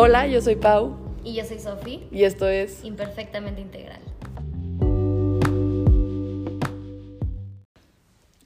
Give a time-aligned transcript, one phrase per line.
[0.00, 3.98] Hola, yo soy Pau Y yo soy Sofi, y esto es imperfectamente integral.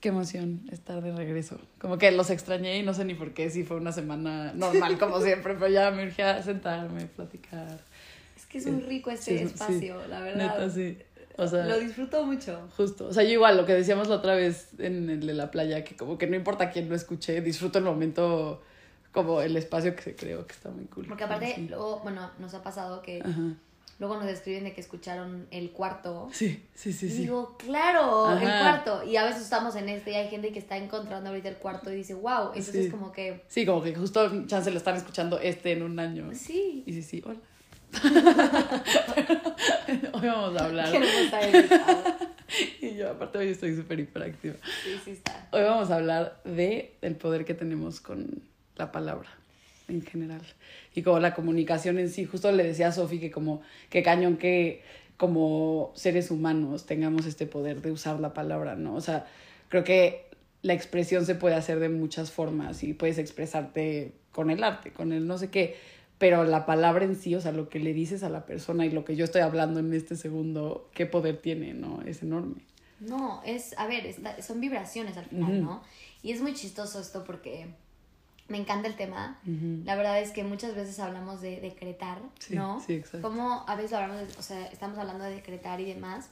[0.00, 1.59] Qué emoción estar de regreso.
[1.79, 4.96] Como que los extrañé y no sé ni por qué, si fue una semana normal
[4.98, 7.80] como siempre, pero ya me urgía a sentarme, platicar.
[8.34, 10.59] Es que es un Sí, rico este sí, espacio, la verdad.
[10.59, 10.96] Neta, sí.
[11.37, 12.66] O sea, Lo disfruto mucho.
[12.79, 13.09] justo.
[13.09, 15.84] O sea, yo igual, lo que decíamos la otra vez en el de la playa,
[15.84, 18.62] que como que no importa quién lo escuche, disfruto el momento,
[19.12, 21.07] como el espacio que se creó, que está muy cool.
[21.07, 21.66] Porque aparte, Sí.
[21.68, 23.54] luego, bueno, nos ha pasado que Ajá.
[23.98, 26.29] luego nos escriben de que escucharon el cuarto.
[26.32, 27.18] Sí, sí, sí, Y sí.
[27.18, 29.04] digo, claro, el cuarto.
[29.04, 31.93] Y a veces estamos en este y hay gente que está encontrando ahorita el cuarto
[31.93, 32.48] y dice, wow.
[32.55, 32.91] Entonces, Sí.
[32.91, 36.31] como que, Sí, como que justo chance lo están escuchando este en un año.
[36.34, 36.83] sí.
[36.86, 37.39] Y sí, sí, hola.
[40.14, 40.89] hoy vamos a hablar.
[42.83, 44.56] Y yo, aparte, hoy estoy súper hiperactiva.
[44.84, 45.48] Sí, sí está.
[45.53, 48.42] Hoy vamos a hablar de el poder que tenemos con
[48.77, 49.28] la palabra
[49.89, 50.42] en general.
[50.95, 52.25] Y como la comunicación en sí.
[52.25, 54.83] Justo le decía a Sofi que como, que cañón que
[55.17, 58.95] como seres humanos tengamos este poder de usar la palabra, ¿no?
[58.95, 59.27] O sea,
[59.69, 60.27] creo que
[60.62, 65.12] la expresión se puede hacer de muchas formas y puedes expresarte con el arte, con
[65.12, 65.77] el no sé qué,
[66.19, 68.91] pero la palabra en sí, o sea, lo que le dices a la persona y
[68.91, 72.00] lo que yo estoy hablando en este segundo, qué poder tiene, ¿no?
[72.03, 72.62] Es enorme.
[73.00, 75.62] No, es, a ver, está- son vibraciones al final.
[75.62, 75.83] ¿no?
[76.23, 77.67] Y es muy chistoso esto porque
[78.48, 79.39] me encanta el tema.
[79.85, 82.81] La verdad es que muchas veces hablamos de decretar, Sí, ¿no?
[82.81, 83.27] sí, exacto.
[83.29, 86.29] Como a veces hablamos, de- o sea, estamos hablando de decretar y demás.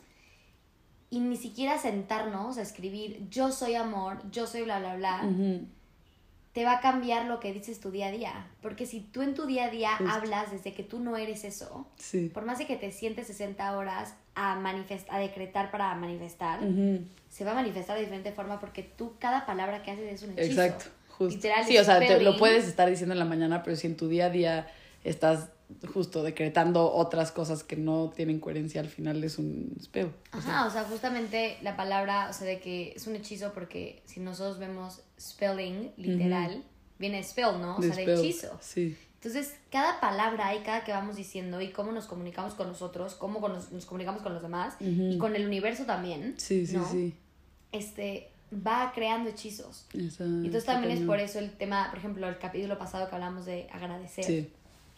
[1.09, 5.23] Y ni siquiera sentarnos a escribir yo soy amor, yo soy bla, bla, bla,
[6.53, 8.47] te va a cambiar lo que dices tu día a día.
[8.61, 10.13] Porque si tú en tu día a día Justo.
[10.13, 12.29] hablas desde que tú no eres eso, Sí.
[12.33, 16.61] por más de que te sientes 60 horas a, manifest a decretar para manifestar,
[17.29, 20.37] se va a manifestar de diferente forma porque tú cada palabra que haces es un
[20.39, 20.61] hechizo.
[20.63, 20.87] Exacto,
[21.21, 21.37] justo.
[21.37, 23.97] Literal, sí, o sea, te- lo puedes estar diciendo en la mañana, pero si en
[23.97, 24.67] tu día a día
[25.05, 25.51] estás
[25.93, 30.07] justo decretando otras cosas que no tienen coherencia, al final es un spell.
[30.33, 33.53] O sea, Ajá, o sea, justamente la palabra, o sea, de que es un hechizo
[33.53, 36.65] porque si nosotros vemos spelling, literal,
[36.99, 37.77] viene spell, ¿no?
[37.77, 38.59] O sea, de hechizo.
[38.63, 43.15] Sí, Entonces, cada palabra y cada que vamos diciendo y cómo nos comunicamos con nosotros,
[43.15, 46.91] cómo nos, nos comunicamos con los demás y con el universo también, sí, sí, ¿no?
[46.91, 47.15] sí.
[47.73, 49.87] Este, va creando hechizos.
[49.93, 53.47] Y entonces también es por eso el tema, por ejemplo, el capítulo pasado que hablamos
[53.47, 54.25] de agradecer.
[54.25, 54.51] Sí,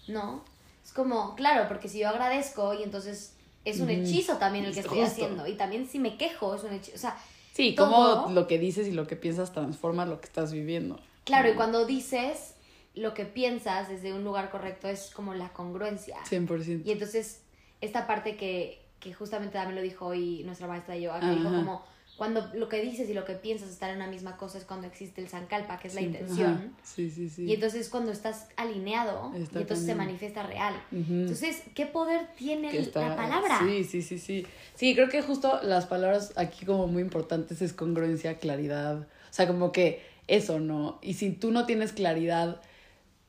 [0.08, 0.44] ¿no?
[0.84, 4.80] Es como, claro, porque si yo agradezco y entonces es un hechizo también el que
[4.80, 5.12] estoy Justo.
[5.12, 5.46] haciendo.
[5.46, 6.96] Y también si me quejo es un hechizo.
[6.96, 7.16] O sea,
[7.52, 10.98] sí Todo- cómo lo que dices y lo que piensas transforma lo que estás viviendo.
[11.24, 12.54] claro, y cuando dices
[12.94, 16.16] lo que piensas desde un lugar correcto es como la congruencia.
[16.28, 16.82] 100%.
[16.84, 17.40] Y entonces,
[17.80, 21.84] esta parte que, que justamente también lo dijo hoy nuestra maestra yoga, que dijo como,
[22.16, 24.86] cuando lo que dices y lo que piensas están en una misma cosa es cuando
[24.86, 26.52] existe el sankalpa, que es la intención.
[26.52, 26.62] ajá.
[26.84, 27.44] Sí, sí, sí.
[27.46, 30.74] Y entonces cuando estás alineado, Está y entonces se manifiesta real.
[30.92, 33.60] Entonces, ¿qué poder tiene que está- la palabra?
[33.66, 34.46] Sí, sí, sí, sí.
[34.74, 39.00] Sí, creo que justo las palabras aquí como muy importantes es congruencia, claridad.
[39.00, 40.98] O sea, como que eso, ¿no?
[41.02, 42.60] Y si tú no tienes claridad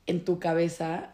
[0.06, 1.10] en tu cabeza,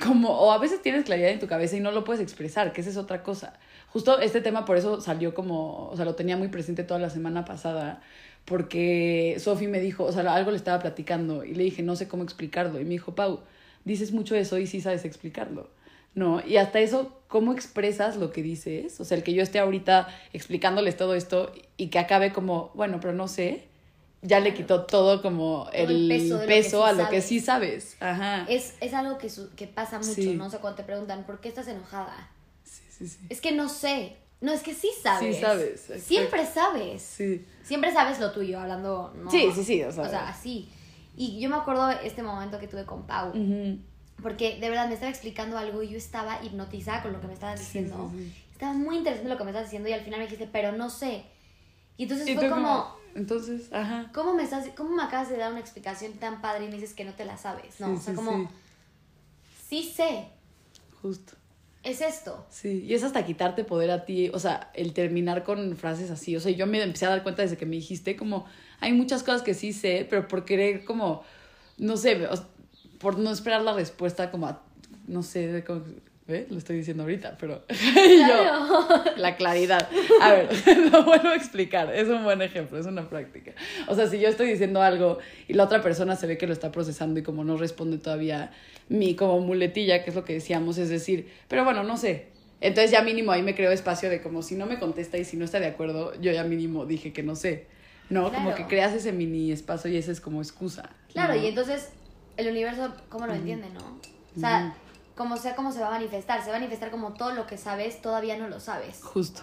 [0.00, 2.80] como, o a veces tienes claridad en tu cabeza y no lo puedes expresar, que
[2.80, 3.58] esa es otra cosa.
[3.94, 7.08] Justo este tema por eso salió como, o sea, lo tenía muy presente toda la
[7.10, 8.02] semana pasada,
[8.44, 12.08] porque Sofi me dijo, o sea, algo le estaba platicando y le dije, no sé
[12.08, 12.80] cómo explicarlo.
[12.80, 13.40] Y me dijo, Pau,
[13.84, 15.70] dices mucho eso y sí sabes explicarlo.
[16.14, 19.00] No, y hasta eso, ¿cómo expresas lo que dices?
[19.00, 22.98] O sea, el que yo esté ahorita explicándoles todo esto y que acabe como, bueno,
[23.00, 23.64] pero no sé,
[24.22, 27.10] ya le quitó todo como el, el peso peso, de lo que sí a lo
[27.10, 27.96] que sí sabes.
[28.00, 28.44] Ajá.
[28.48, 30.34] Es, es algo que, su- que pasa mucho, Sí.
[30.34, 30.46] ¿no?
[30.46, 32.28] O sea, cuando te preguntan, ¿por qué estás enojada?
[33.04, 33.26] Sí, sí, sí.
[33.30, 34.16] Es que no sé.
[34.40, 35.36] No, es que sí sabes.
[35.36, 36.02] Sí sabes, exacto.
[36.04, 37.02] Siempre sabes.
[37.02, 37.44] Sí.
[37.62, 39.12] Siempre sabes lo tuyo, hablando.
[39.16, 39.30] ¿no?
[39.30, 40.28] Sí, sí, sí, o O sea.
[40.28, 40.68] así.
[41.16, 43.32] Y yo me acuerdo este momento que tuve con Pau.
[44.22, 47.34] Porque de verdad me estaba explicando algo y yo estaba hipnotizada con lo que me
[47.34, 48.10] estabas diciendo.
[48.14, 48.40] sí, sí.
[48.52, 50.88] Estaba muy interesante lo que me estabas diciendo y al final me dijiste, pero no
[50.90, 51.24] sé.
[51.96, 54.10] Y entonces Y fue como, Entonces, ajá.
[54.14, 56.94] ¿cómo me, estás, ¿cómo me acabas de dar una explicación tan padre y me dices
[56.94, 57.80] que no te la sabes?
[57.80, 58.48] No, Sí, o sea, sí, como,
[59.68, 59.82] sí.
[59.82, 60.28] sí sé,
[61.02, 61.34] Justo.
[61.84, 62.46] Es esto.
[62.50, 66.34] Sí, y es hasta quitarte poder a ti, o sea, el terminar con frases así,
[66.36, 68.46] o sea, yo me empecé a dar cuenta desde que me dijiste como,
[68.80, 71.22] hay muchas cosas que sí sé, pero por querer como,
[71.78, 72.26] no sé,
[72.98, 74.62] por no esperar la respuesta como a,
[75.06, 75.84] no sé, de cómo-
[76.26, 76.46] ¿ve?
[76.48, 79.04] Lo estoy diciendo ahorita, pero y yo, Claro.
[79.18, 79.86] la claridad.
[80.22, 80.48] A ver,
[80.90, 81.94] lo vuelvo a explicar.
[81.94, 83.52] Es un buen ejemplo, es una práctica.
[83.88, 86.54] O sea, si yo estoy diciendo algo y la otra persona se ve que lo
[86.54, 88.52] está procesando y como no responde todavía,
[88.88, 92.32] mi como muletilla, que es lo que decíamos, es decir, pero bueno, no sé.
[92.60, 95.36] Entonces ya mínimo ahí me creo espacio de como si no me contesta y si
[95.36, 97.66] no está de acuerdo, yo ya mínimo dije que no sé.
[98.10, 100.90] No, como que creas ese mini espacio y ese es como excusa.
[101.12, 101.42] Claro, ¿no?
[101.42, 101.88] y entonces
[102.36, 103.80] el universo, ¿cómo lo entiende, no?
[104.36, 104.76] O sea,
[105.14, 107.56] como sea cómo se va a manifestar, se va a manifestar como todo lo que
[107.56, 109.02] sabes, todavía no lo sabes.
[109.02, 109.42] Justo.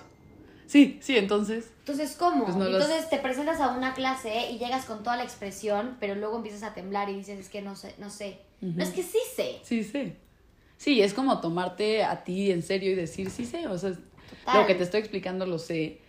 [0.67, 1.69] Sí, sí, entonces.
[1.79, 2.45] Entonces, ¿cómo?
[2.45, 5.97] Pues no los- Entonces te presentas a una clase y llegas con toda la expresión,
[5.99, 8.39] pero luego empiezas a temblar y dices, es que no sé, no sé.
[8.61, 9.57] No, es que sí sé.
[9.63, 10.13] Sí, sí.
[10.77, 14.61] Sí, es como tomarte a ti en serio y decir, sí sé, o sea, Total.
[14.61, 15.99] lo que te estoy explicando lo sé.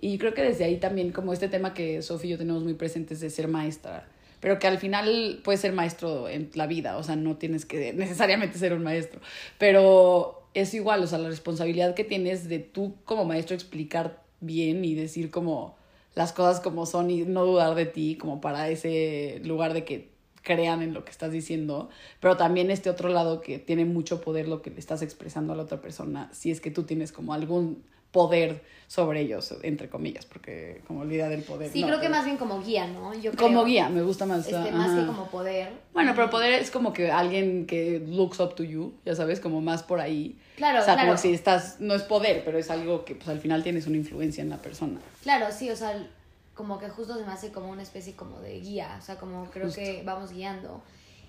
[0.00, 2.74] Y creo que desde ahí también, como este tema que Sofía y yo tenemos muy
[2.74, 4.08] presentes de ser maestra,
[4.40, 7.92] pero que al final puedes ser maestro en la vida, o sea, no tienes que
[7.94, 9.20] necesariamente ser un maestro,
[9.58, 14.84] pero es igual, o sea, la responsabilidad que tienes de tú como maestro explicar bien
[14.84, 15.76] y decir como
[16.14, 20.11] las cosas como son y no dudar de ti como para ese lugar de que
[20.42, 21.88] crean en lo que estás diciendo,
[22.20, 25.56] pero también este otro lado que tiene mucho poder lo que le estás expresando a
[25.56, 30.26] la otra persona, si es que tú tienes como algún poder sobre ellos, entre comillas,
[30.26, 31.72] porque como la idea del poder.
[31.72, 33.14] Sí, no, creo que más bien como guía, ¿no?
[33.14, 34.46] Yo Como guía, me gusta más.
[34.46, 35.70] Este, más que como poder.
[35.94, 39.62] Bueno, pero poder es como que alguien que looks up to you, ya sabes, como
[39.62, 40.38] más por ahí.
[40.56, 41.08] Claro, o sea, claro.
[41.08, 43.96] como si estás, no es poder, pero es algo que pues al final tienes una
[43.96, 45.00] influencia en la persona.
[45.22, 46.06] Claro, sí, o sea,
[46.54, 49.50] como que justo se me hace como una especie como de guía, o sea, como
[49.50, 49.80] creo Justo.
[49.80, 50.82] que vamos guiando.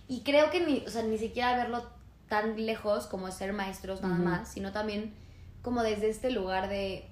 [0.07, 1.83] Y creo que ni, o sea, ni siquiera verlo
[2.27, 5.13] tan lejos como ser maestros nada más, sino también
[5.61, 7.07] como desde este lugar de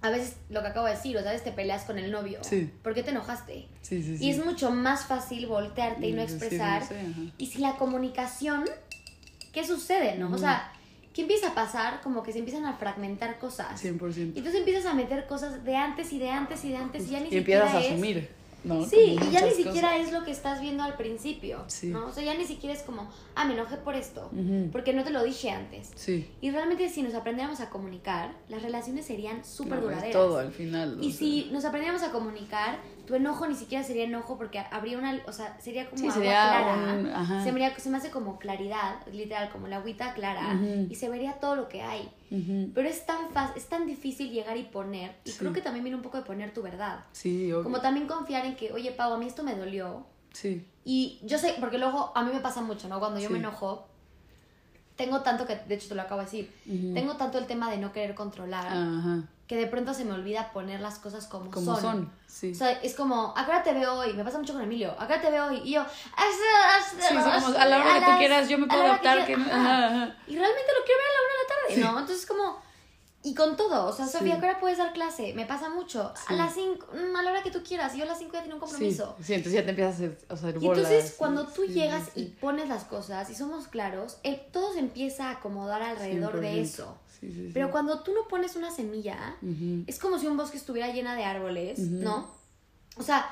[0.00, 2.40] a veces lo que acabo de decir, o sabes, te peleas con el novio.
[2.42, 2.72] Sí.
[2.82, 3.68] ¿Por qué te enojaste?
[3.82, 4.24] Sí, sí, sí.
[4.24, 6.82] Y es mucho más fácil voltearte y no expresar.
[6.82, 7.04] no sé.
[7.38, 8.64] Y si la comunicación,
[9.52, 10.32] ¿qué sucede, no?
[10.34, 10.72] O sea,
[11.12, 12.00] ¿qué empieza a pasar?
[12.02, 13.82] Como que se empiezan a fragmentar cosas.
[13.82, 14.16] 100%.
[14.34, 17.10] Y entonces empiezas a meter cosas de antes y de antes y de antes y
[17.10, 17.92] ya ni y empiezas siquiera a es...
[17.92, 18.28] asumir,
[18.64, 18.84] ¿no?
[18.84, 20.06] Sí, y ya ni siquiera cosas.
[20.06, 21.88] es lo que estás viendo al principio, Sí.
[21.88, 22.06] ¿no?
[22.06, 24.30] O sea, ya ni siquiera es como, ah, me enojé por esto,
[24.70, 25.90] porque no te lo dije antes.
[25.96, 26.30] Sí.
[26.40, 30.12] Y realmente si nos aprendiéramos a comunicar, las relaciones serían súper No, es duraderas.
[30.12, 30.98] todo al final.
[31.00, 31.18] Y sea.
[31.18, 35.32] si nos aprendiéramos a comunicar, tu enojo ni siquiera sería enojo porque habría una, o
[35.32, 36.94] sea, sería como Sí, agua sería clara.
[36.94, 37.44] un- ajá.
[37.44, 40.56] se, vería- se me hace como claridad, literal, como la agüita clara,
[40.88, 42.08] y se vería todo lo que hay.
[42.32, 42.70] Ujú.
[42.74, 45.38] Pero es tan fácil, es tan difícil llegar y poner, y Sí.
[45.38, 47.04] creo que también viene un poco de poner tu verdad.
[47.12, 47.62] Sí, obvio.
[47.64, 50.06] Como también confiar en que, oye, Pau, a mí esto me dolió.
[50.32, 50.66] Sí.
[50.84, 52.98] Y yo sé, porque luego a mí me pasa mucho, ¿no?
[52.98, 53.32] Cuando yo Sí.
[53.34, 53.86] me enojo,
[54.96, 56.94] tengo tanto que, de hecho te lo acabo de decir, Ujú.
[56.94, 59.24] tengo tanto el tema de no querer controlar, Ajá.
[59.46, 61.80] que de pronto se me olvida poner las cosas como, Como son.
[61.82, 62.12] son.
[62.26, 62.52] Sí.
[62.52, 64.12] O sea, es como, ¿a qué hora te veo hoy?
[64.14, 64.94] Me pasa mucho con Emilio.
[64.98, 65.60] ¿A qué hora te veo hoy?
[65.64, 69.26] Y yo, Sí, como a la hora que tú quieras, yo me puedo adaptar.
[69.26, 69.34] Que...
[69.34, 70.16] Ajá.
[70.26, 71.41] Y realmente lo quiero ver a la una de
[71.74, 71.80] Sí.
[71.80, 71.98] ¿no?
[71.98, 72.60] Entonces, como.
[73.24, 74.18] Y con todo, o sea, Sí.
[74.18, 75.32] Sofía, ¿a qué hora puedes dar clase?
[75.34, 76.12] Me pasa mucho.
[76.16, 76.24] Sí.
[76.34, 77.94] A las 5, a la hora que tú quieras.
[77.94, 79.14] Y yo a las 5 ya tengo un compromiso.
[79.18, 80.78] Sí, sí, entonces ya te empiezas a hacer, a hacer Y bolas.
[80.90, 84.40] entonces, sí, cuando tú sí, llegas sí, y pones las cosas y somos claros, el-
[84.50, 86.62] todo se empieza a acomodar alrededor de 100%.
[86.64, 86.98] eso.
[87.20, 87.50] Sí, sí, sí.
[87.54, 89.36] Pero cuando tú no pones una semilla,
[89.86, 91.78] es como si un bosque estuviera llena de árboles.
[91.78, 92.28] ¿no?
[92.96, 93.30] O sea,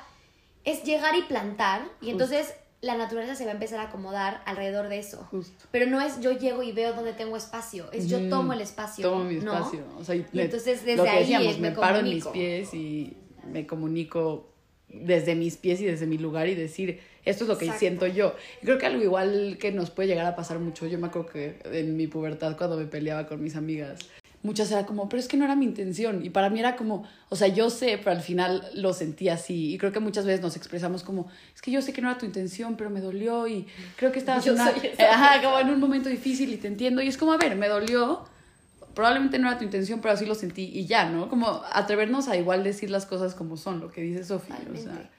[0.63, 2.11] es llegar y plantar y Justo.
[2.11, 5.27] entonces la naturaleza se va a empezar a acomodar alrededor de eso.
[5.29, 5.65] Justo.
[5.71, 9.07] Pero no es yo llego y veo dónde tengo espacio, es yo tomo el espacio.
[9.07, 9.53] Tomo mi ¿no?
[9.53, 9.85] espacio.
[9.97, 12.73] O sea, y entonces desde lo que ahí decíamos, me, me paro en mis pies
[12.73, 14.51] y me comunico
[14.87, 17.79] desde mis pies y desde mi lugar y decir, esto es lo que Exacto.
[17.79, 18.35] siento yo.
[18.61, 21.29] Y creo que algo igual que nos puede llegar a pasar mucho, yo me acuerdo
[21.29, 23.99] que en mi pubertad cuando me peleaba con mis amigas,
[24.43, 26.25] muchas era como, pero es que no era mi intención.
[26.25, 29.73] Y para mí era como, o sea, yo sé, pero al final lo sentí así.
[29.73, 32.17] Y creo que muchas veces nos expresamos como, es que yo sé que no era
[32.17, 33.67] tu intención, pero me dolió y
[33.97, 37.01] creo que estabas una- eh, ajá, como en un momento difícil y te entiendo.
[37.01, 38.25] Y es como, a ver, me dolió.
[38.93, 41.29] Probablemente no era tu intención, pero así lo sentí y ya, ¿no?
[41.29, 44.55] Como atrevernos a igual decir las cosas como son, lo que dice Sofía.
[44.55, 44.91] O Totalmente.
[44.91, 45.09] sea,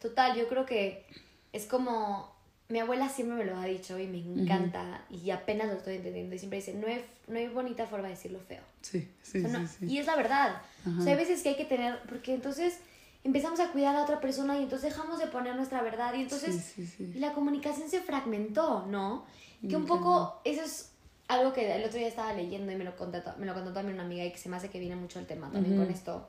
[0.00, 1.06] Total, yo creo que
[1.52, 2.34] es como
[2.72, 6.34] mi abuela siempre me lo ha dicho y me encanta y apenas lo estoy entendiendo
[6.34, 8.62] y siempre dice, no hay, no hay bonita forma de decirlo feo.
[8.80, 9.86] sí, sí, O sea, no- sí, sí.
[9.92, 10.62] Y es la verdad.
[10.80, 10.98] Ajá.
[10.98, 12.78] O sea, hay veces que hay que tener, porque entonces
[13.24, 16.54] empezamos a cuidar a otra persona y entonces dejamos de poner nuestra verdad y entonces
[16.74, 19.26] Sí, la comunicación se fragmentó, ¿no?
[19.68, 20.90] Que un poco eso es
[21.28, 23.94] algo que el otro día estaba leyendo y me lo contó, me lo contó también
[23.94, 25.84] una amiga y que se me hace que viene mucho el tema también Ujú.
[25.84, 26.28] con esto.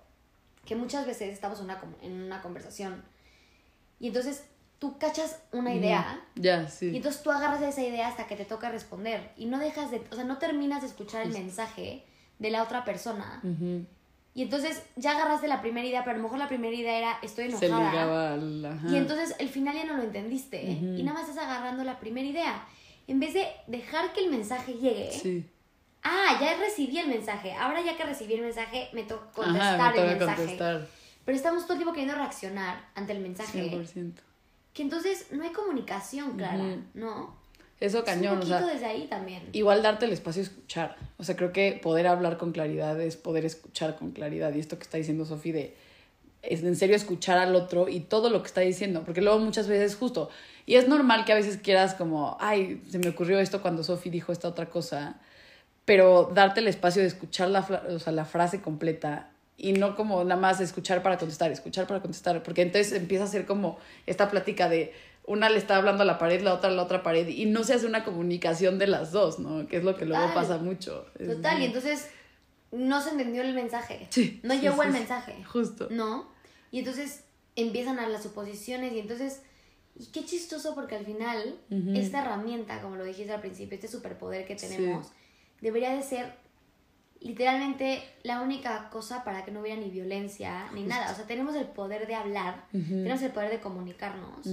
[0.66, 3.02] Que muchas veces estamos una, en una conversación
[4.00, 4.44] y entonces
[4.84, 6.94] tú cachas una idea Ya, y sí.
[6.94, 10.16] entonces tú agarras esa idea hasta que te toca responder y no dejas de, o
[10.16, 12.04] sea, no terminas de escuchar el mensaje
[12.38, 13.40] de la otra persona.
[13.44, 13.86] Ujú.
[14.36, 17.18] Y entonces ya agarraste la primera idea, pero a lo mejor la primera idea era
[17.22, 17.92] estoy Se enojada.
[17.92, 18.66] ligaba al...
[18.66, 18.88] ajá.
[18.90, 20.80] Y entonces el final ya no lo entendiste ¿eh?
[20.98, 22.66] Y nada más estás agarrando la primera idea.
[23.08, 25.50] En vez de dejar que el mensaje llegue, Sí.
[26.04, 27.54] ah, ya recibí el mensaje.
[27.54, 30.36] Ahora ya que recibí el mensaje, me toca Ajá, contestar me el mensaje.
[30.42, 30.88] contestar.
[31.24, 33.70] Pero estamos todo el tiempo queriendo reaccionar ante el mensaje.
[33.72, 34.14] 100%.
[34.74, 36.78] Que entonces no hay comunicación clara.
[36.94, 37.36] ¿no?
[37.80, 39.44] Eso Es cañón, un o poquito sea, desde ahí también.
[39.52, 40.96] igual darte el espacio a escuchar.
[41.18, 44.54] O sea, creo que poder hablar con claridad es poder escuchar con claridad.
[44.54, 45.76] Y esto que está diciendo Sofi de
[46.44, 49.68] es en serio escuchar al otro y todo lo que está diciendo, porque luego muchas
[49.68, 50.30] veces justo,
[50.66, 54.12] y es normal que a veces quieras como, ay, se me ocurrió esto cuando Sophie
[54.12, 55.22] dijo esta otra cosa,
[55.86, 60.24] pero darte el espacio de escuchar la, o sea, la frase completa y no como
[60.24, 64.30] nada más escuchar para contestar, escuchar para contestar, porque entonces empieza a ser como esta
[64.30, 64.94] plática de
[65.26, 67.64] una le está hablando a la pared, la otra a la otra pared, y no
[67.64, 69.68] se hace una comunicación de las dos, ¿no?
[69.68, 71.06] Que es lo que luego pasa mucho.
[71.18, 72.10] Total, y entonces
[72.72, 74.08] no se entendió el mensaje.
[74.10, 74.42] Sí.
[74.44, 75.44] No llegó el mensaje.
[75.46, 75.88] Justo.
[75.92, 76.30] ¿No?
[76.72, 77.24] Y entonces
[77.56, 79.44] empiezan a las suposiciones y entonces...
[79.96, 81.60] Y qué chistoso porque al final
[81.94, 85.12] esta herramienta, como lo dijiste al principio, este superpoder que tenemos,
[85.62, 86.34] debería de ser
[87.24, 91.12] literalmente la única cosa para que no hubiera ni violencia ni nada.
[91.12, 94.46] O sea, tenemos el poder de hablar, tenemos el poder de comunicarnos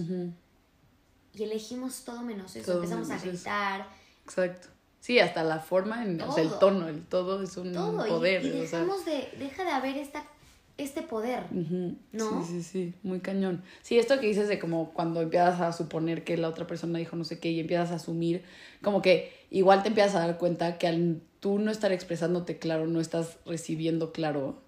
[1.35, 2.75] y elegimos todo menos eso.
[2.75, 3.87] Empezamos a gritar.
[4.25, 4.69] Exacto.
[5.01, 8.45] Sí, hasta la forma, en, o sea, el tono, el todo es un poder.
[8.45, 10.25] Y, dejamos de, deja de haber esta,
[10.77, 11.45] este poder,
[12.13, 12.45] ¿no?
[12.45, 13.63] Sí, sí, sí, muy cañón.
[13.81, 17.17] Sí, esto que dices de como cuando empiezas a suponer que la otra persona dijo
[17.17, 18.45] no sé qué y empiezas a asumir,
[18.83, 22.87] como que igual te empiezas a dar cuenta que al tú no estar expresándote claro,
[22.87, 24.61] no estás recibiendo claro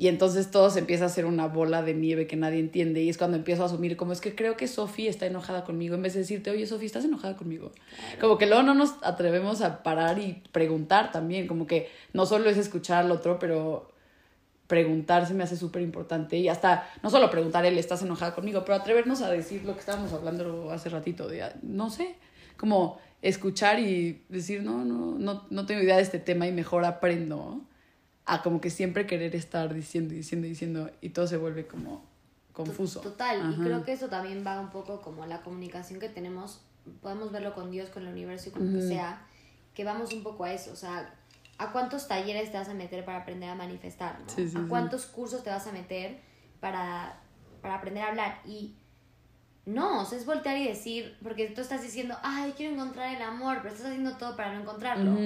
[0.00, 3.02] y entonces todo se empieza a hacer una bola de nieve que nadie entiende.
[3.02, 5.96] Y es cuando empiezo a asumir, como es que creo que Sofi está enojada conmigo,
[5.96, 7.72] en vez de decirte, oye, Sofi, ¿estás enojada conmigo?
[8.20, 11.48] Como que luego no nos atrevemos a parar y preguntar también.
[11.48, 13.90] Como que no solo es escuchar al otro, pero
[14.68, 16.36] preguntar se me hace súper importante.
[16.36, 18.64] Y hasta, no solo preguntar, él, ¿estás enojada conmigo?
[18.64, 22.14] Pero atrevernos a decir lo que estábamos hablando hace ratito, de, no sé,
[22.56, 26.84] como escuchar y decir, no, no, no, no tengo idea de este tema y mejor
[26.84, 27.62] aprendo
[28.24, 32.04] a como que siempre querer estar diciendo, diciendo, diciendo y todo se vuelve como
[32.52, 33.00] confuso.
[33.00, 36.60] Total, y creo que eso también va un poco como la comunicación que tenemos,
[37.00, 39.22] podemos verlo con Dios, con el universo y con lo que sea,
[39.74, 41.14] que vamos un poco a eso, o sea,
[41.56, 44.18] ¿a cuántos talleres te vas a meter para aprender a manifestar?
[44.20, 44.60] ¿no?
[44.60, 46.20] ¿A cuántos cursos te vas a meter
[46.60, 47.20] para,
[47.62, 48.40] para aprender a hablar?
[48.44, 48.74] Y
[49.68, 53.20] no, o sea, es voltear y decir, porque tú estás diciendo, ay, quiero encontrar el
[53.20, 55.18] amor, pero estás haciendo todo para no encontrarlo.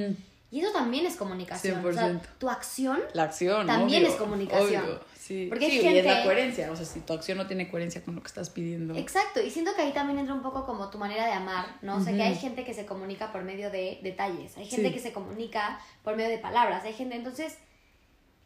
[0.50, 1.84] Y eso también es comunicación.
[1.84, 5.00] O sea, tu acción, la acción también es comunicación.
[5.16, 6.70] Sí, Porque sí, y es la coherencia.
[6.72, 8.96] O sea, si tu acción no tiene coherencia con lo que estás pidiendo.
[8.96, 9.40] Exacto.
[9.40, 11.96] Y siento que ahí también entra un poco como tu manera de amar, ¿no?
[11.96, 14.56] O sea, que hay gente que se comunica por medio de detalles.
[14.58, 16.84] Hay gente que se comunica por medio de palabras.
[16.84, 17.56] Hay gente, entonces,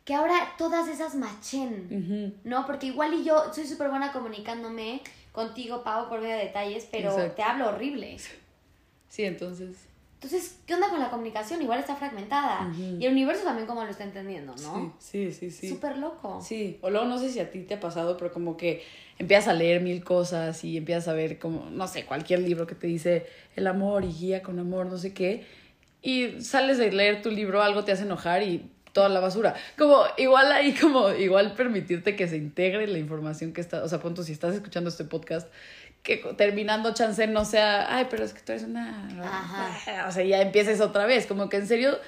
[0.04, 2.66] que ahora todas esas machen, ¿no?
[2.66, 5.00] Porque igual y yo soy súper buena comunicándome
[5.36, 8.16] contigo, Pau, por medio de detalles, pero te hablo horrible.
[9.08, 11.60] Sí, entonces entonces, ¿qué onda con la comunicación?
[11.60, 12.72] Igual está fragmentada.
[12.76, 14.96] Y el universo también como lo está entendiendo, ¿no?
[14.98, 15.68] Sí, sí, sí.
[15.68, 16.40] Súper loco.
[16.40, 18.82] Sí, o luego no sé si a ti te ha pasado, pero como que
[19.18, 22.74] empiezas a leer mil cosas y empiezas a ver como, no sé, cualquier libro que
[22.74, 23.26] te dice
[23.56, 25.44] el amor y guía con amor, no sé qué.
[26.00, 29.54] Y sales de leer tu libro, algo te hace enojar y toda la basura.
[29.76, 34.00] Como igual ahí, como igual permitirte que se integre la información que está, o sea,
[34.00, 35.52] punto, si estás escuchando este podcast
[36.02, 39.06] que terminando chance no sea, ay, pero es que tú eres una...
[39.22, 40.08] Ajá.
[40.08, 41.98] O sea, ya empieces otra vez, como que en serio,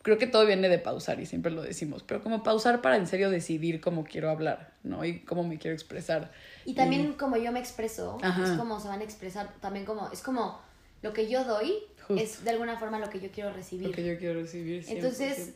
[0.00, 3.06] creo que todo viene de pausar y siempre lo decimos, pero como pausar para en
[3.06, 5.04] serio decidir cómo quiero hablar, ¿no?
[5.04, 6.32] Y cómo me quiero expresar.
[6.64, 10.22] Y también como yo me expreso, es como se van a expresar, también como, es
[10.22, 10.58] como
[11.02, 11.74] lo que yo doy
[12.08, 13.88] es de alguna forma lo que yo quiero recibir.
[13.88, 14.86] Lo que yo quiero recibir.
[14.88, 15.52] Entonces,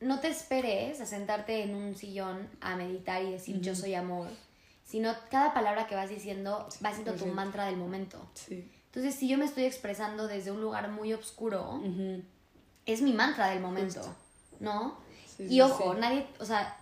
[0.00, 4.28] no te esperes a sentarte en un sillón a meditar y decir yo soy amor
[4.88, 8.26] sino cada palabra que vas diciendo va siendo tu mantra del momento.
[8.48, 11.82] Entonces, si yo me estoy expresando desde un lugar muy oscuro,
[12.86, 14.00] es mi mantra del momento,
[14.60, 14.96] ¿no?
[15.38, 16.74] y ojo, nadie, o sea,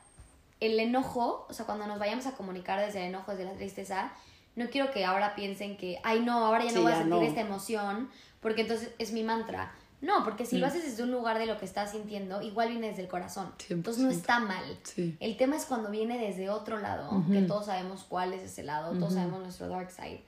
[0.60, 4.12] el enojo, o sea, cuando nos vayamos a comunicar desde el enojo, desde la tristeza,
[4.54, 7.40] no quiero que ahora piensen que, ay, no, ahora ya no voy a sentir esta
[7.40, 8.08] emoción,
[8.40, 9.74] porque entonces es mi mantra.
[10.00, 10.68] No, porque si lo mm.
[10.68, 13.52] haces desde un lugar de lo que estás sintiendo, igual viene desde el corazón.
[13.68, 14.64] Entonces no está mal.
[14.96, 18.96] El tema es cuando viene desde otro lado, que todos sabemos cuál es ese lado,
[18.98, 20.22] todos sabemos nuestro dark side.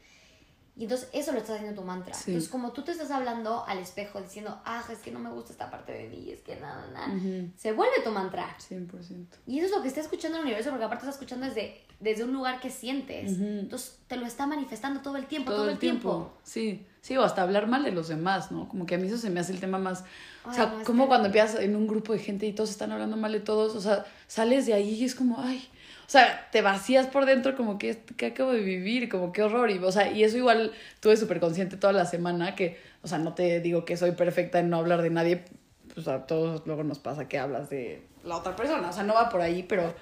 [0.79, 2.15] Y entonces eso lo estás haciendo tu mantra.
[2.15, 5.51] Entonces, como tú te estás hablando al espejo diciendo, ah, es que no me gusta
[5.51, 7.13] esta parte de mí, es que nada, nada,
[7.57, 8.57] se vuelve tu mantra.
[8.59, 9.27] 100%.
[9.49, 12.23] Y eso es lo que está escuchando el universo, porque aparte está escuchando desde, desde
[12.23, 13.41] un lugar que sientes.
[13.41, 16.33] Entonces, te lo está manifestando todo el tiempo, todo, el tiempo.
[16.45, 18.69] Sí, sí, o hasta hablar mal de los demás, ¿no?
[18.69, 20.05] Como que a mí eso se me hace el tema más...
[20.45, 23.33] o sea, como cuando empiezas en un grupo de gente y todos están hablando mal
[23.33, 25.69] de todos, o sea, sales de ahí y es como, ay
[26.09, 29.11] o sea, te vacías por dentro como que, ¿qué acabo de vivir?
[29.11, 29.71] Como qué horror.
[29.71, 33.19] Y, o sea, y eso igual tuve súper consciente toda la semana que, o sea,
[33.19, 35.45] no te digo que soy perfecta en no hablar de nadie.
[35.93, 38.89] Pues a todos luego nos pasa que hablas de la otra persona.
[38.89, 39.95] O sea, no va por ahí, pero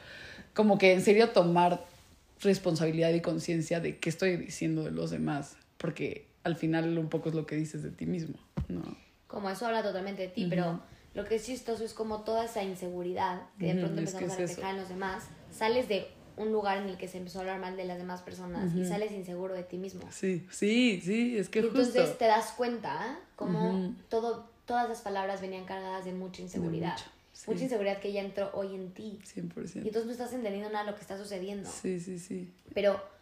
[0.55, 1.85] como que en serio tomar
[2.41, 5.57] responsabilidad y conciencia de qué estoy diciendo de los demás.
[5.77, 8.39] Porque al final un poco es lo que dices de ti mismo,
[8.69, 8.83] ¿no?
[9.27, 10.81] Como eso habla totalmente de ti, pero
[11.13, 14.75] lo que es chistoso es como toda esa inseguridad que de pronto empezamos a reflejar
[14.75, 17.77] en los demás, sales de un lugar en el que se empezó a hablar mal
[17.77, 20.03] de las demás personas y sales inseguro de ti mismo.
[20.13, 25.41] Sí, sí, sí, es que y entonces te das cuenta como todo, todas las palabras
[25.41, 26.97] venían cargadas de mucha inseguridad.
[27.49, 29.19] Mucha inseguridad que ya entró hoy en ti.
[29.23, 29.85] 100%.
[29.85, 31.69] Y entonces no estás entendiendo nada de lo que está sucediendo.
[31.69, 32.51] Sí, sí, sí.
[32.73, 33.16] Pero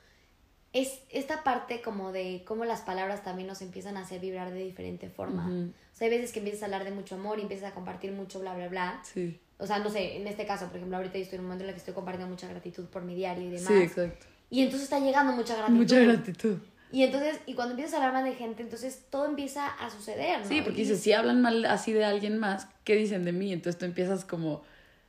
[0.75, 4.63] es esta parte como de cómo las palabras también nos empiezan a hacer vibrar de
[4.63, 5.47] diferente forma.
[5.47, 8.11] O sea, hay veces que empiezas a hablar de mucho amor y empiezas a compartir
[8.11, 9.01] mucho bla, bla, bla.
[9.05, 9.41] Sí.
[9.59, 11.63] O sea, no sé, en este caso, por ejemplo, ahorita yo estoy en un momento
[11.63, 13.69] en el que estoy compartiendo mucha gratitud por mi diario y demás.
[13.69, 14.27] Sí, exacto.
[14.51, 15.79] Y entonces está llegando mucha gratitud.
[15.79, 16.59] Mucha gratitud.
[16.91, 20.41] Y entonces, y cuando empiezas a hablar mal de gente, entonces todo empieza a suceder,
[20.41, 20.47] ¿no?
[20.47, 23.53] Sí, porque dices, si hablan mal así de alguien más, ¿qué dicen de mí?
[23.53, 24.63] Entonces tú empiezas como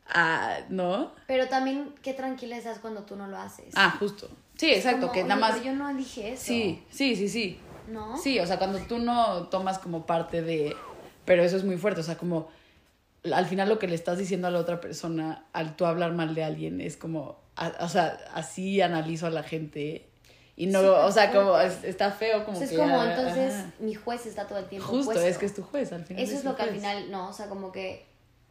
[0.07, 1.13] a, ¿no?
[1.25, 3.73] Pero también, qué tranquila estás cuando tú no lo haces.
[3.75, 4.29] Ah, justo.
[4.57, 5.63] Sí, exacto, que nada más...
[5.63, 6.45] yo no dije eso.
[6.45, 7.59] Sí, sí, sí, sí.
[7.87, 8.17] ¿No?
[8.17, 10.75] Sí, o sea, cuando tú no tomas como parte de...
[11.25, 12.49] Pero eso es muy fuerte, o sea, como
[13.33, 16.35] al final lo que le estás diciendo a la otra persona al tú hablar mal
[16.35, 17.39] de alguien es como,
[17.79, 20.07] o sea, así analizo a la gente
[20.57, 24.59] y no, o sea, como está feo como Es como, entonces, mi juez está todo
[24.59, 26.23] el tiempo Justo, es que es tu juez al final.
[26.23, 28.05] Eso es, lo que al final, no, o sea, como que,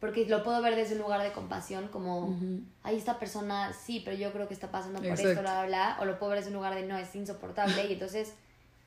[0.05, 2.37] porque lo puedo ver desde un lugar de compasión, como,
[2.83, 5.97] ahí esta persona, sí, pero yo creo que está pasando por esto, bla, bla, bla,
[5.99, 8.33] o lo puedo ver desde un lugar de, no, es insoportable, y entonces,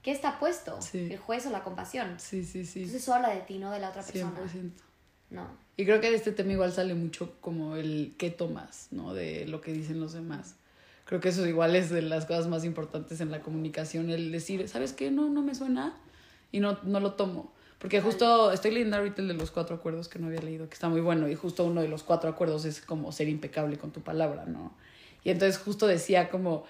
[0.02, 0.78] ¿qué está puesto?
[0.92, 2.14] ¿El juez o la compasión?
[2.18, 2.80] Sí, sí, sí.
[2.80, 4.32] Entonces eso habla de ti, no de la otra persona.
[4.54, 4.70] 100%.
[5.30, 5.46] No.
[5.76, 9.12] Y creo que de este tema igual sale mucho como el qué tomas, ¿no?
[9.12, 10.54] De lo que dicen los demás.
[11.04, 14.68] Creo que eso igual es de las cosas más importantes en la comunicación, el decir,
[14.68, 15.10] ¿sabes qué?
[15.10, 15.96] No, no me suena
[16.52, 17.52] y no, no lo tomo.
[17.78, 20.74] Porque justo estoy leyendo ahorita el de los cuatro acuerdos que no había leído, que
[20.74, 23.92] está muy bueno, y justo uno de los cuatro acuerdos es como ser impecable con
[23.92, 24.74] tu palabra, ¿no?
[25.22, 26.64] Y entonces justo decía como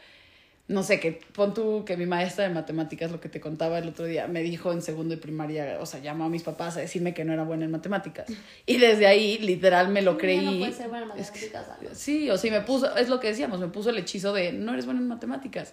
[0.69, 3.89] no sé, que pon tú que mi maestra de matemáticas, lo que te contaba el
[3.89, 6.81] otro día, me dijo en segundo de primaria, o sea, llamó a mis papás a
[6.81, 8.29] decirme que no era buena en matemáticas.
[8.67, 10.45] Y desde ahí, literal, me lo creí.
[10.45, 11.99] No puede ser buena en matemáticas.
[11.99, 14.75] sí, o sea, me puso, es lo que decíamos, me puso el hechizo de no
[14.75, 15.73] eres buena en matemáticas.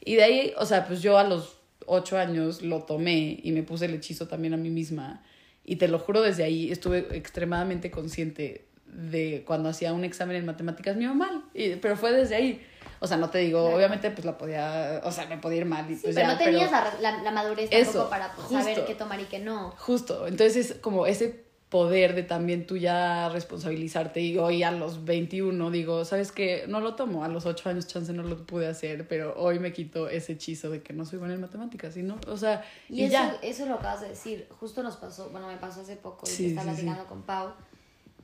[0.00, 3.62] Y de ahí, o sea, pues yo a los ocho años lo tomé y me
[3.62, 5.22] puse el hechizo también a mí misma.
[5.64, 10.46] Y te lo juro, desde ahí estuve extremadamente consciente de cuando hacía un examen en
[10.46, 11.44] matemáticas me iba mal.
[11.54, 12.66] Y, pero fue desde ahí.
[13.00, 15.90] O sea, no te digo, obviamente pues la podía, o sea, me podía ir mal.
[15.90, 16.70] Y, pues, pero no tenías
[17.00, 19.70] La, la, madurez tampoco para saber qué tomar y qué no.
[19.78, 21.45] Justo, entonces es como ese
[21.76, 26.64] poder de también tú ya responsabilizarte y hoy a los 21 digo, ¿sabes qué?
[26.66, 29.74] No lo tomo, a los 8 años chance no lo pude hacer, pero hoy me
[29.74, 33.02] quito ese hechizo de que no soy buena en matemáticas, y no, o sea, y,
[33.02, 33.38] eso, ya.
[33.42, 36.72] eso lo acabas de decir, justo nos pasó, bueno, me pasó hace poco y estaba
[36.72, 37.52] platicando con Pau,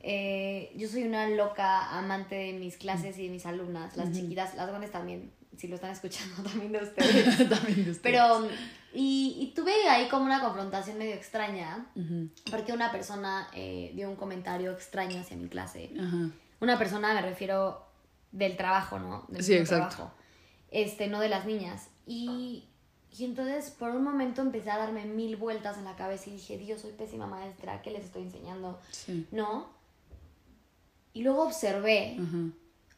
[0.01, 4.55] eh, yo soy una loca amante de mis clases y de mis alumnas, las chiquitas,
[4.55, 7.47] las grandes también, si lo están escuchando, también de ustedes.
[7.47, 7.99] también de ustedes.
[8.01, 8.47] Pero,
[8.93, 11.87] y, y, tuve ahí como una confrontación medio extraña,
[12.51, 15.91] porque una persona eh, dio un comentario extraño hacia mi clase.
[16.59, 17.85] Una persona, me refiero
[18.31, 19.25] del trabajo, ¿no?
[19.27, 19.95] Del sí, exacto.
[19.95, 20.15] Trabajo.
[20.71, 21.89] Este, no de las niñas.
[22.05, 22.65] Y,
[23.17, 26.57] y entonces por un momento empecé a darme mil vueltas en la cabeza y dije,
[26.57, 28.79] Dios, soy pésima maestra, ¿qué les estoy enseñando?
[28.91, 29.27] Sí.
[29.31, 29.67] ¿No?
[31.13, 32.17] Y luego observé,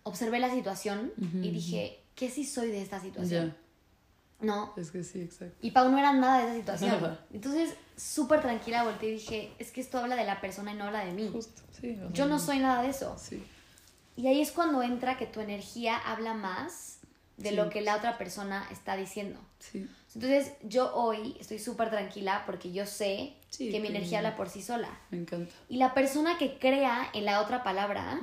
[0.03, 3.55] observé la situación y dije, ¿qué si soy de esta situación?
[4.39, 4.73] ¿No?
[4.75, 5.55] Es que sí, exacto.
[5.61, 7.17] Y Pau no era nada de esa situación.
[7.31, 10.85] Entonces, súper tranquila volteé y dije, es que esto habla de la persona y no
[10.85, 11.29] habla de mí.
[11.31, 11.97] Justo, sí.
[12.11, 13.17] Yo no soy nada de eso.
[13.17, 13.43] Sí.
[14.17, 16.99] Y ahí es cuando entra que tu energía habla más
[17.37, 19.39] de lo que la otra persona está diciendo.
[19.59, 19.89] Sí.
[20.13, 24.61] Entonces, yo hoy estoy súper tranquila porque yo sé que mi energía habla por sí
[24.61, 24.89] sola.
[25.11, 25.53] Me encanta.
[25.67, 28.19] Y la persona que crea en la otra palabra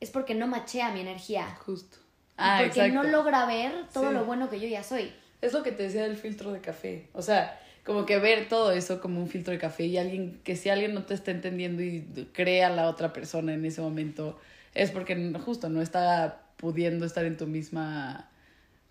[0.00, 1.56] es porque no machea mi energía.
[1.64, 1.98] Justo.
[2.36, 5.12] Ah, porque no logra ver todo lo bueno que yo ya soy.
[5.42, 7.08] Es lo que te decía del filtro de café.
[7.12, 10.56] O sea, como que ver todo eso como un filtro de café y alguien que
[10.56, 14.38] si alguien no te está entendiendo y crea a la otra persona en ese momento
[14.74, 18.28] es porque justo no está pudiendo estar en tu misma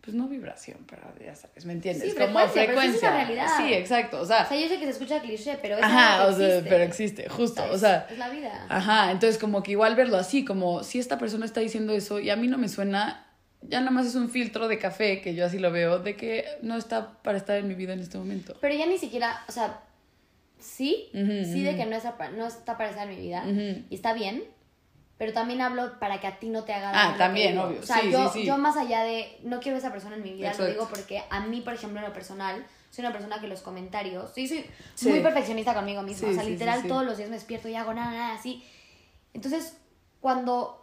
[0.01, 2.11] pues no vibración, pero ya sabes, ¿me entiendes?
[2.11, 3.11] Sí, como frecuencia.
[3.11, 3.45] realidad.
[3.57, 4.43] Sí, exacto, o sea.
[4.43, 7.29] O sea, yo sé que se escucha cliché, pero es Ajá, o sea, pero existe,
[7.29, 8.65] justo, o sea, es, la vida.
[8.67, 12.31] Ajá, entonces como que igual verlo así, como si esta persona está diciendo eso y
[12.31, 13.27] a mí no me suena,
[13.61, 16.45] ya nada más es un filtro de café, que yo así lo veo, de que
[16.61, 18.55] no está para estar en mi vida en este momento.
[18.59, 19.81] Pero ya ni siquiera, o sea,
[20.59, 24.13] sí, sí de que no está, no está para estar en mi vida, y está
[24.13, 24.43] bien,
[25.17, 27.11] pero también hablo para que a ti no te haga daño.
[27.13, 27.79] Ah, también, obvio.
[27.79, 30.65] O sea, yo, yo más allá de, no quiero esa persona en mi vida, lo
[30.65, 34.31] digo porque a mí, por ejemplo, en lo personal, soy una persona que los comentarios,
[34.33, 34.47] sí,
[34.95, 37.93] soy muy perfeccionista conmigo misma, o sea, literal todos los días me despierto y hago
[37.93, 38.63] nada, nada, así.
[39.33, 39.77] Entonces,
[40.19, 40.80] cuando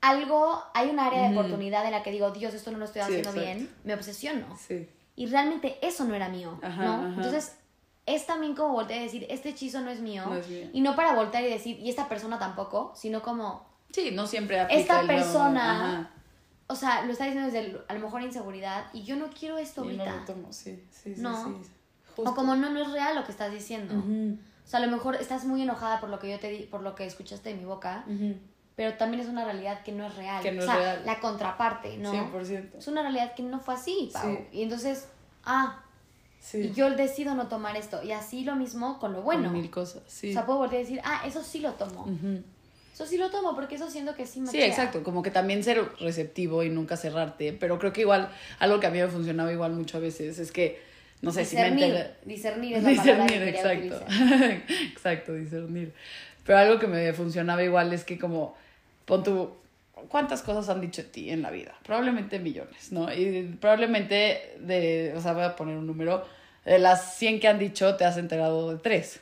[0.00, 3.02] algo, hay un área de oportunidad en la que digo, Dios, esto no lo estoy
[3.02, 4.46] haciendo bien, me obsesiono.
[4.56, 4.88] Sí.
[5.16, 7.08] Y realmente eso no era mío, ¿no?
[7.08, 7.56] Entonces,
[8.04, 10.24] es también como voltear y decir, este hechizo no es, mío,
[10.72, 13.66] Y no para voltear y decir, y esta persona tampoco, sino como...
[13.90, 16.12] Sí, no siempre Esta persona
[16.68, 19.82] o sea, lo está diciendo desde a lo mejor inseguridad y yo no quiero esto
[19.82, 20.04] ahorita.
[20.04, 21.20] no lo tomo, sí, sí, sí.
[21.20, 21.60] No.
[22.16, 23.94] O como no, no es real lo que estás diciendo.
[23.94, 26.82] O sea, a lo mejor estás muy enojada por lo que yo te di, por
[26.82, 28.04] lo que escuchaste de mi boca,
[28.76, 30.42] pero también es una realidad que no es real.
[30.42, 31.02] Que no o sea, es real.
[31.06, 32.12] la contraparte, ¿no?
[32.12, 32.76] 100%.
[32.78, 34.38] Es una realidad que no fue así, Pau.
[34.52, 35.08] Y entonces,
[35.44, 35.82] ah,
[36.38, 36.58] sí.
[36.58, 38.02] y yo decido no tomar esto.
[38.02, 39.44] Y así lo mismo con lo bueno.
[39.44, 40.30] Con mil cosas, sí.
[40.30, 42.06] O sea, puedo volver a decir, ah, eso sí lo tomo.
[42.92, 45.64] Eso sí lo tomo porque eso siento que sí me Sí, exacto, como que también
[45.64, 49.52] ser receptivo y nunca cerrarte, pero creo que igual algo que a mí me funcionaba
[49.52, 50.80] igual mucho a veces es que
[51.20, 51.70] no sé si me
[52.24, 54.00] Discernir es la discernir, exacto.
[54.92, 55.94] exacto, discernir.
[56.44, 58.54] Pero algo que me funcionaba igual es que como
[59.06, 59.50] pon tu
[60.08, 63.12] cuántas cosas han dicho de ti en la vida, probablemente millones, ¿no?
[63.12, 66.24] Y probablemente de, o sea, voy a poner un número,
[66.64, 69.20] de las 100 que han dicho te has enterado de tres.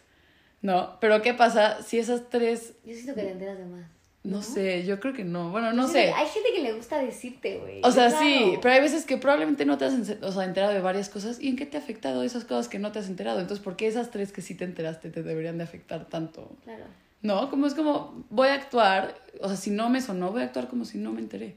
[0.63, 2.73] No, pero ¿qué pasa si esas tres...
[2.85, 3.85] Yo siento que te enteras de más.
[4.25, 5.51] No, sé, yo creo que no.
[5.51, 6.11] Bueno, no sé.
[6.15, 7.83] Hay gente que le gusta decirte, güey.
[7.85, 10.81] O sea, sí, pero hay veces que probablemente no te has o sea, enterado de
[10.81, 11.39] varias cosas.
[11.39, 13.41] ¿Y en qué te ha afectado esas cosas que no te has enterado?
[13.41, 16.57] Entonces, ¿por qué esas tres que sí te enteraste te deberían de afectar tanto?
[16.65, 16.85] Claro.
[17.25, 20.45] No, como es como, voy a actuar, o sea, si no me sonó, voy a
[20.45, 21.57] actuar como si no me enteré.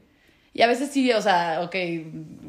[0.54, 1.74] Y a veces sí, o sea, ok,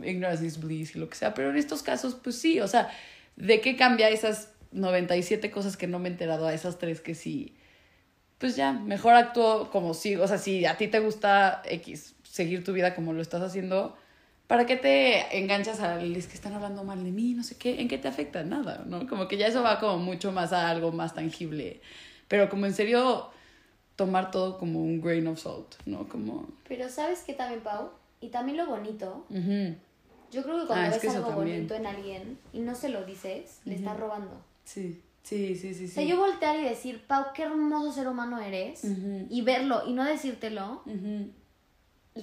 [0.06, 2.90] ignorance is bliss y lo que sea, pero en estos casos, pues sí, o sea,
[3.36, 7.14] ¿de qué cambia esas 97 cosas que no me he enterado a esas tres que
[7.14, 7.58] sí,
[8.38, 12.64] pues ya, mejor actúo como si, o sea, si a ti te gusta X, seguir
[12.64, 13.98] tu vida como lo estás haciendo,
[14.48, 17.34] ¿para qué te enganchas a los que están hablando mal de mí?
[17.34, 18.44] No sé qué, ¿en qué te afecta?
[18.46, 19.08] Nada, ¿no?
[19.08, 21.82] Como que ya eso va como mucho más a algo más tangible.
[22.30, 23.30] Pero como en serio,
[23.98, 26.08] tomar todo como un grain of salt, ¿no?
[26.08, 26.48] Como...
[26.70, 27.90] Pero ¿sabes qué también, Pau?
[28.22, 29.26] Y también lo bonito.
[30.32, 33.60] Yo creo que cuando ah, ves algo bonito en alguien y no se lo dices,
[33.66, 34.42] le estás robando.
[34.64, 35.86] Sí, sí, sí, sí.
[35.86, 38.84] O sea, yo voltear y decir, Pau, qué hermoso ser humano eres,
[39.30, 40.84] y verlo y no decírtelo,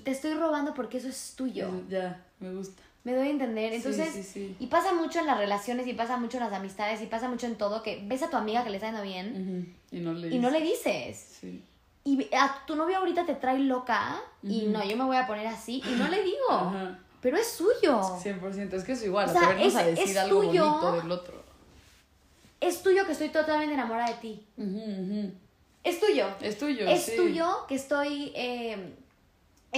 [0.05, 1.69] te estoy robando porque eso es tuyo.
[1.89, 2.83] Ya, me gusta.
[3.07, 3.73] Me doy a entender.
[3.73, 7.29] Entonces, y pasa mucho en las relaciones, y pasa mucho en las amistades, y pasa
[7.29, 10.13] mucho en todo, que ves a tu amiga que le está yendo bien y, no
[10.13, 11.39] le y no le dices.
[11.41, 11.63] Sí.
[12.03, 15.47] Y a tu novio ahorita te trae loca, y no, yo me voy a poner
[15.47, 16.73] así, y no le digo.
[17.21, 18.01] Pero es suyo.
[18.01, 21.47] 100%, es que es igual, o sea, es, a decir algo bonito del otro
[22.61, 24.47] es tuyo que estoy totalmente enamorada de ti.
[25.85, 26.27] Es tuyo.
[26.41, 26.89] Es tuyo.
[26.89, 28.33] Es tuyo que estoy...
[28.35, 28.95] Eh,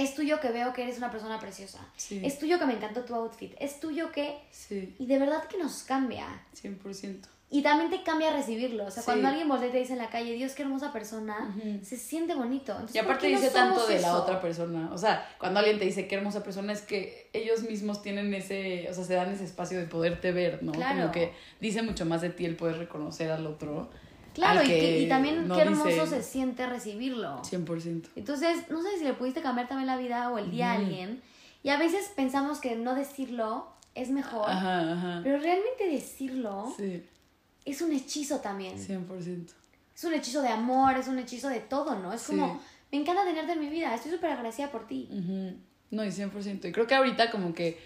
[0.03, 1.79] es tuyo que veo que eres una persona preciosa.
[2.09, 3.53] Es tuyo que me encantó tu outfit.
[3.59, 4.37] Es tuyo que...
[4.51, 4.95] Sí.
[4.99, 6.25] Y de verdad que nos cambia.
[6.61, 7.27] 100%.
[7.51, 8.85] Y también te cambia recibirlo.
[8.85, 11.55] O sea, cuando alguien voltea y te dice en la calle, Dios, qué hermosa persona,
[11.81, 12.77] se siente bonito.
[12.93, 14.89] y aparte dice tanto de la otra persona.
[14.93, 18.87] O sea, cuando alguien te dice qué hermosa persona, es que ellos mismos tienen ese,
[18.89, 20.73] o sea, se dan ese espacio de poderte ver, ¿no?
[20.73, 20.99] Claro.
[20.99, 23.89] Como que dice mucho más de ti el poder reconocer al otro.
[24.33, 27.41] Claro, y, también qué hermoso se siente recibirlo.
[27.43, 28.09] 100%.
[28.15, 31.21] Entonces, no sé si le pudiste cambiar también la vida o el día a alguien.
[31.63, 34.49] Y a veces pensamos que no decirlo es mejor.
[34.49, 35.21] Ajá, ajá.
[35.23, 37.03] Pero realmente decirlo sí
[37.65, 38.77] es un hechizo también.
[38.77, 39.51] 100%.
[39.95, 42.13] Es un hechizo de amor, es un hechizo de todo, ¿no?
[42.13, 42.61] Es como,
[42.91, 45.09] me encanta tenerte en mi vida, estoy súper agradecida por ti.
[45.91, 46.69] No, y 100%.
[46.69, 47.79] Y creo que ahorita como que,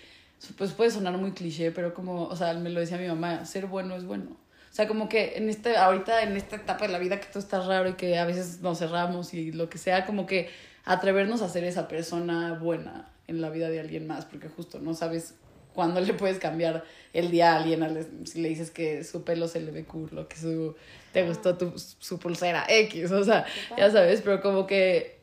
[0.57, 3.65] pues puede sonar muy cliché, pero como, o sea, me lo decía mi mamá, ser
[3.65, 4.37] bueno es bueno.
[4.73, 7.37] O sea, como que en este, ahorita en esta etapa de la vida que todo
[7.37, 10.49] está raro y que a veces nos cerramos y lo que sea, como que
[10.83, 14.95] atrevernos a ser esa persona buena en la vida de alguien más, porque justo no
[14.95, 15.35] sabes
[15.75, 16.83] cuándo le puedes cambiar
[17.13, 20.37] el día a alguien si le dices que su pelo se le ve curlo, que
[20.37, 20.75] su
[21.11, 23.45] te gustó tu, su pulsera X, o sea,
[23.77, 25.19] ya sabes, pero como que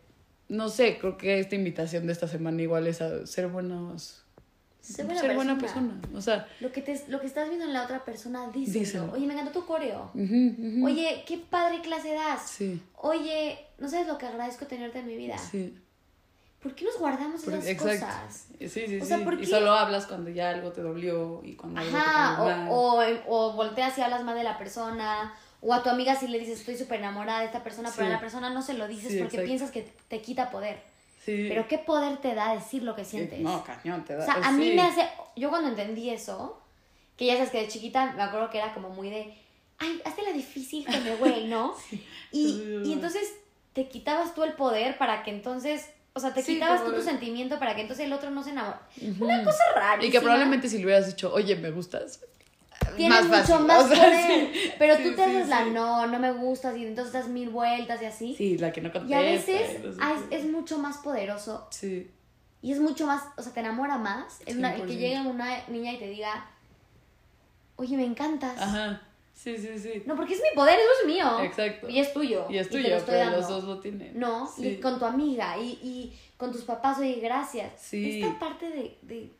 [0.48, 4.22] no sé, creo que esta invitación de esta semana igual es a ser buenos
[4.80, 6.00] ser buena, persona.
[6.14, 9.12] O sea, lo que, te, lo que estás viendo en la otra persona, díselo.
[9.12, 10.10] Oye, me encantó tu coreo.
[10.14, 12.48] Oye, qué padre clase das.
[12.48, 12.82] Sí.
[12.96, 15.38] Oye, no sabes lo que agradezco tenerte en mi vida.
[15.38, 15.74] Sí.
[16.62, 18.46] ¿por qué nos guardamos esas cosas?
[18.58, 19.14] Sí, sí, sí.
[19.40, 23.52] Y solo hablas cuando ya algo te dolió y cuando algo te o, o, o,
[23.54, 25.34] volteas y hablas mal de la persona.
[25.62, 28.10] O a tu amiga si le dices, estoy súper enamorada de esta persona, pero a
[28.10, 30.82] la persona no se lo dices porque piensas que te quita poder.
[31.24, 31.46] Sí.
[31.48, 33.40] Pero ¿qué poder te da decir lo que sientes?
[33.40, 34.22] No, cañón, te da.
[34.22, 35.06] O sea, a mí me hace...
[35.36, 36.60] Yo cuando entendí eso,
[37.16, 39.34] que ya sabes que de chiquita me acuerdo que era como muy de...
[39.78, 41.74] Ay, hazte la difícil con el güey, ¿no?
[42.32, 43.34] y, y entonces
[43.72, 47.58] te quitabas tú el poder para que entonces o sea, te quitabas tú tu sentimiento
[47.58, 48.78] para que entonces el otro no se enamore.
[49.20, 50.04] Una cosa rara.
[50.04, 52.20] Y que probablemente si le hubieras dicho, oye, me gustas.
[52.96, 54.52] Tienes mucho más poder.
[54.78, 58.04] pero tú te haces la no, no me gustas y entonces das mil vueltas y
[58.04, 58.34] así.
[58.34, 59.22] Sí, la que no contesta.
[59.22, 59.80] Y a veces
[60.30, 61.66] es, mucho más poderoso.
[61.70, 62.10] Sí.
[62.62, 64.40] Y es mucho más, o sea, te enamora más.
[64.44, 66.46] Es una, que llegue una niña y te diga,
[67.76, 68.58] oye, me encantas.
[68.60, 69.02] Ajá.
[69.32, 70.02] Sí, sí, sí.
[70.04, 71.40] No, porque es mi poder, eso es mío.
[71.40, 71.88] Exacto.
[71.88, 72.46] Y es tuyo.
[72.50, 74.18] Y es tuyo, pero los dos lo tienen.
[74.18, 77.72] No, y con tu amiga y, y con tus papás, oye, gracias.
[77.80, 78.22] Sí.
[78.22, 79.30] Esta parte de, de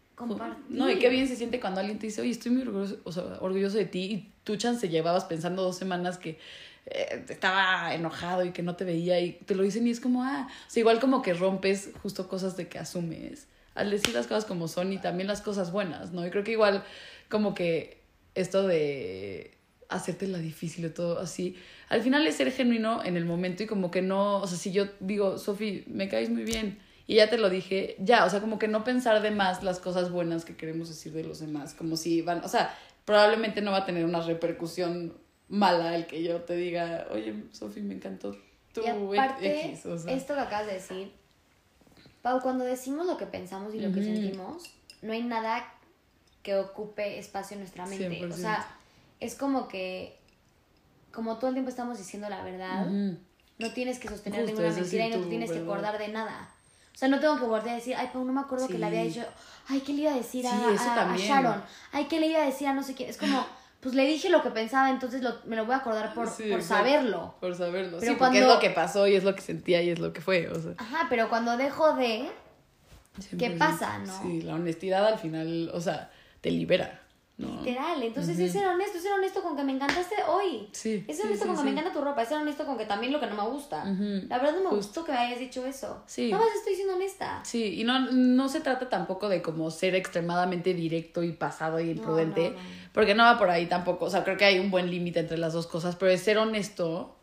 [0.68, 3.12] No, y qué bien se siente cuando alguien te dice, oye, estoy muy orgulloso, o
[3.12, 6.38] sea, orgulloso de ti y tú, chance, llevabas pensando dos semanas que
[6.86, 10.24] eh, estaba enojado y que no te veía y te lo dicen y es como,
[10.24, 14.26] ah, o sea, igual como que rompes justo cosas de que asumes al decir las
[14.26, 16.26] cosas como son y también las cosas buenas, ¿no?
[16.26, 16.84] Y creo que igual
[17.28, 18.00] como que
[18.34, 19.56] esto de
[19.88, 21.56] hacerte la difícil y todo así,
[21.88, 24.72] al final es ser genuino en el momento y como que no, o sea, si
[24.72, 26.78] yo digo, Sofi, me caes muy bien
[27.10, 29.80] y ya te lo dije, ya, o sea, como que no pensar de más las
[29.80, 32.72] cosas buenas que queremos decir de los demás, como si van, o sea,
[33.04, 35.18] probablemente no va a tener una repercusión
[35.48, 38.36] mala el que yo te diga, oye, Sofi, me encantó
[38.72, 41.12] tu y aparte, esto que acabas de decir,
[42.22, 44.70] Pau, cuando decimos lo que pensamos y lo que sentimos,
[45.02, 45.66] no hay nada
[46.44, 48.24] que ocupe espacio en nuestra mente.
[48.24, 48.68] O sea,
[49.18, 50.16] es como que,
[51.10, 55.10] como todo el tiempo estamos diciendo la verdad, no tienes que sostener ninguna mentira y
[55.10, 56.54] no te tienes que acordar de nada.
[57.00, 58.84] O sea, no tengo que volver a decir, ay, Pau, no me acuerdo que le
[58.84, 59.24] había dicho,
[59.68, 61.62] ay, ¿qué le iba a decir a, a, Sharon?
[61.92, 63.08] Ay, ¿qué le iba a decir a no sé quién?
[63.08, 63.42] Es como,
[63.80, 66.62] pues le dije lo que pensaba, entonces lo, me lo voy a acordar por, por
[66.62, 67.36] saberlo.
[67.40, 69.88] Por saberlo, pero sí, porque es lo que pasó y es lo que sentía y
[69.88, 70.74] es lo que fue, o sea.
[70.76, 72.28] Ajá, pero cuando dejo de,
[73.38, 74.20] ¿qué pasa, no?
[74.20, 76.10] Sí, la honestidad al final, o sea,
[76.42, 77.00] te libera.
[77.40, 80.68] Literal, entonces es ser honesto, es ser honesto con que me encantaste hoy.
[80.72, 81.04] Sí.
[81.08, 83.12] Es ser honesto con que me encanta tu ropa, es ser honesto con que también
[83.12, 83.84] lo que no me gusta.
[83.84, 86.02] La verdad no me gustó que me hayas dicho eso.
[86.06, 86.30] Sí.
[86.30, 87.40] Nada más estoy siendo honesta.
[87.44, 91.90] Sí, y no, no se trata tampoco de como ser extremadamente directo y pasado y
[91.90, 92.54] imprudente,
[92.92, 94.06] porque no va por ahí tampoco.
[94.06, 96.38] O sea, creo que hay un buen límite entre las dos cosas, pero es ser
[96.38, 97.16] honesto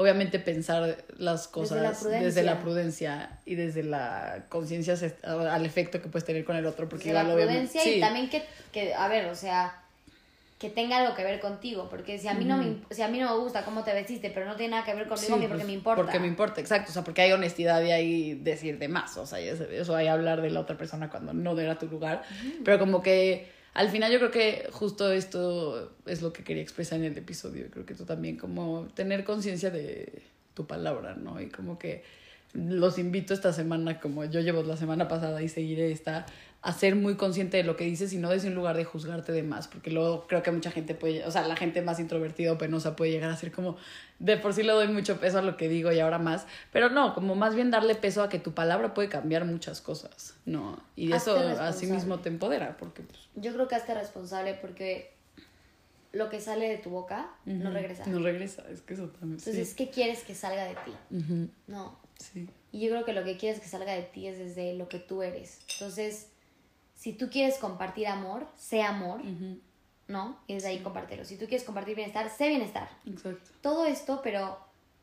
[0.00, 6.24] obviamente pensar las cosas desde la prudencia, y desde la conciencia al efecto que puedes
[6.24, 6.88] tener con el otro.
[6.88, 9.82] Porque desde la prudencia y también que, que, a ver, o sea,
[10.58, 13.18] que tenga algo que ver contigo, porque si a mí no me, si a mí
[13.18, 15.66] no me gusta cómo te vestiste, pero no tiene nada que ver conmigo, porque pues,
[15.66, 16.02] me importa.
[16.02, 19.26] Porque me importa, exacto, o sea, porque hay honestidad y hay decir de más, o
[19.26, 22.22] sea, eso hay hablar de la otra persona cuando no era tu lugar,
[22.64, 26.98] pero como que al final yo creo que justo esto es lo que quería expresar
[26.98, 27.66] en el episodio.
[27.70, 30.22] Creo que tú también, como tener conciencia de
[30.54, 31.40] tu palabra, ¿no?
[31.40, 32.02] Y como que
[32.52, 36.26] los invito esta semana, como yo llevo la semana pasada y seguiré esta,
[36.62, 39.32] a ser muy consciente de lo que dices y no desde un lugar de juzgarte
[39.32, 42.52] de más, porque luego creo que mucha gente puede, o sea, la gente más introvertida
[42.52, 43.76] o penosa puede llegar a ser como,
[44.18, 46.90] de por sí le doy mucho peso a lo que digo y ahora más, pero
[46.90, 50.78] no, como más bien darle peso a que tu palabra puede cambiar muchas cosas, ¿no?
[50.96, 53.02] Y eso así mismo te empodera, porque...
[53.02, 55.14] Pues, Yo creo que hazte responsable porque
[56.12, 58.04] lo que sale de tu boca no regresa.
[58.06, 59.38] No regresa, es que eso también.
[59.38, 61.50] Entonces, ¿qué quieres que salga de ti?
[61.68, 61.98] No.
[62.18, 62.50] Sí.
[62.70, 64.98] Y yo creo que lo que quieres que salga de ti es desde lo que
[64.98, 65.60] tú eres.
[65.72, 66.28] Entonces,
[67.00, 69.22] si tú quieres compartir amor, sé amor,
[70.06, 70.38] ¿no?
[70.46, 71.24] Y desde ahí compártelo.
[71.24, 72.90] Si tú quieres compartir bienestar, sé bienestar.
[73.06, 73.52] Exacto.
[73.62, 74.58] Todo esto, pero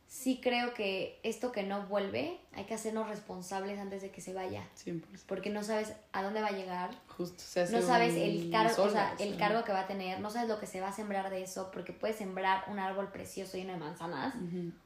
[0.06, 4.36] sí creo que esto que no vuelve, hay que hacernos responsables antes de que se
[4.36, 4.64] vaya.
[4.86, 5.24] 100%.
[5.26, 6.92] Porque no sabes a dónde va a llegar.
[7.08, 7.44] Justo.
[7.72, 10.60] no sabes el cargo, o sea, el cargo que va a tener, no sabes lo
[10.60, 13.80] que se va a sembrar de eso, porque puedes sembrar un árbol precioso lleno de
[13.80, 14.36] manzanas,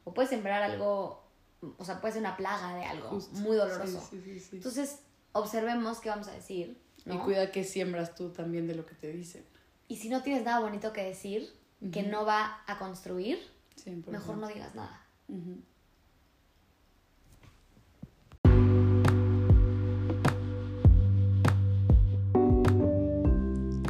[0.04, 1.22] o puedes sembrar algo,
[1.76, 4.08] o sea, puede ser una plaga de algo muy doloroso.
[4.50, 5.00] Entonces,
[5.32, 9.12] observemos qué vamos a decir y cuida que siembras tú también de lo que te
[9.12, 9.44] dicen.
[9.88, 11.48] Y si no tienes nada bonito que decir,
[11.92, 13.38] que no va a construir,
[14.06, 15.06] mejor no digas nada.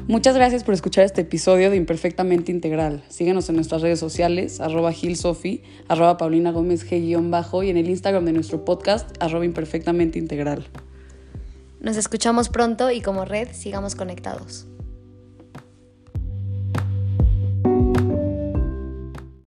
[0.09, 3.03] Muchas gracias por escuchar este episodio de Imperfectamente Integral.
[3.09, 8.27] Síguenos en nuestras redes sociales, arroba gilsofi, arroba paulina gómez g-bajo y en el Instagram
[8.27, 10.67] de nuestro podcast, arroba imperfectamente integral.
[11.83, 14.72] Nos escuchamos pronto y como red sigamos conectados.